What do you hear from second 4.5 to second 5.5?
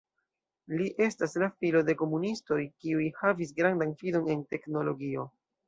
teknologio.